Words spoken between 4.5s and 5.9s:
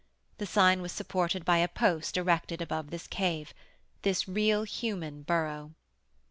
human burrow.